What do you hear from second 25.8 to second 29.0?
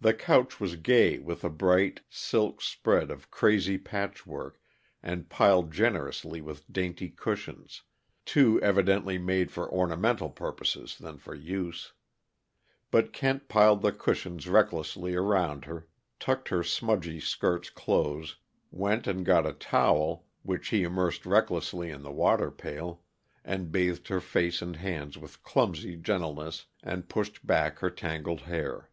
gentleness, and pushed back her tangled hair.